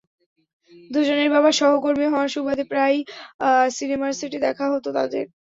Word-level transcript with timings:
দুজনের 0.91 1.29
বাবা 1.35 1.49
সহকর্মী 1.59 2.05
হওয়ার 2.09 2.29
সুবাদে 2.29 2.63
প্রায়ই 2.71 3.01
সিনেমার 3.71 4.11
সেটে 4.19 4.37
দেখা 4.45 4.65
হতো 4.73 4.89
তাঁদের। 4.97 5.25